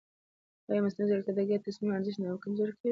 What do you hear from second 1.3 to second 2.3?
د ګډ تصمیم ارزښت نه